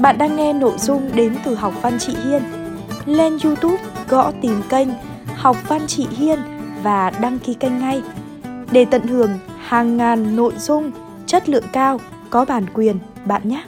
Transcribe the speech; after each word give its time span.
Bạn 0.00 0.18
đang 0.18 0.36
nghe 0.36 0.52
nội 0.52 0.78
dung 0.78 1.10
đến 1.14 1.36
từ 1.44 1.54
Học 1.54 1.74
Văn 1.82 1.98
Chị 1.98 2.14
Hiên. 2.24 2.42
Lên 3.06 3.38
YouTube, 3.44 3.76
gõ 4.08 4.32
tìm 4.42 4.62
kênh 4.68 4.88
Học 5.34 5.56
Văn 5.68 5.80
Chị 5.86 6.06
Hiên 6.10 6.38
và 6.82 7.10
đăng 7.10 7.38
ký 7.38 7.54
kênh 7.54 7.78
ngay 7.78 8.02
để 8.70 8.84
tận 8.90 9.02
hưởng 9.02 9.38
hàng 9.58 9.96
ngàn 9.96 10.36
nội 10.36 10.52
dung, 10.58 10.90
chất 11.26 11.48
lượng 11.48 11.64
cao, 11.72 12.00
có 12.30 12.44
bản 12.44 12.66
quyền, 12.74 12.98
bạn 13.24 13.48
nhé. 13.48 13.64